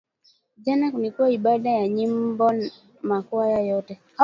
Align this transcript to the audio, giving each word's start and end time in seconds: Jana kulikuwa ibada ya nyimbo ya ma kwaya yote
Jana 0.57 0.91
kulikuwa 0.91 1.31
ibada 1.31 1.69
ya 1.69 1.87
nyimbo 1.87 2.53
ya 2.53 2.71
ma 3.01 3.21
kwaya 3.21 3.59
yote 3.61 3.99